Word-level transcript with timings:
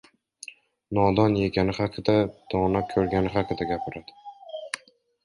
•Nodon 0.97 1.35
yegani 1.41 1.75
haqida, 1.79 2.15
dono 2.53 2.81
ko‘rgani 2.95 3.35
haqida 3.37 3.69
gapiradi. 3.73 4.17